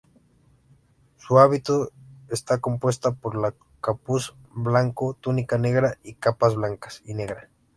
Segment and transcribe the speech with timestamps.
[1.17, 1.91] Su hábito
[2.29, 7.51] está compuesto por capuz blanco, túnica negra y capa blanca y negra.